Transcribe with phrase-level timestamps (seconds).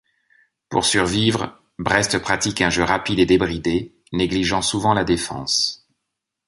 [0.67, 5.87] Pour survivre, Brest pratique un jeu rapide et débridé, négligeant souvent la défense.